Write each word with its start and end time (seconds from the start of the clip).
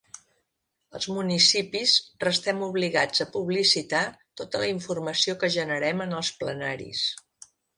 Els 0.99 1.07
municipis 1.17 1.93
restem 2.23 2.63
obligats 2.69 3.23
a 3.27 3.29
publicitar 3.37 4.01
tota 4.41 4.63
la 4.65 4.71
informació 4.75 5.37
que 5.45 5.55
generem 5.61 6.03
en 6.07 6.17
els 6.23 6.33
plenaris. 6.41 7.07